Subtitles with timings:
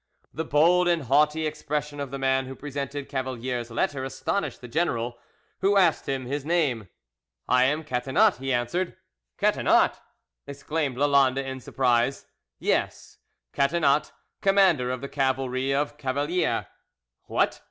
[0.33, 5.19] The bold and haughty expression of the man who presented Cavalier's letter astonished the general,
[5.59, 6.89] who asked him his name.
[7.47, 8.97] "I am Catinat," he answered.
[9.37, 9.99] "Catinat!"
[10.47, 12.25] exclaimed Lalande in surprise.
[12.57, 13.19] "Yes,
[13.53, 14.11] Catinat,
[14.41, 16.65] commander of the cavalry of Cavalier."
[17.25, 17.59] "What!"